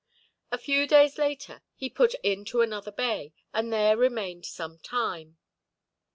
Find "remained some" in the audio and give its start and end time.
3.95-4.79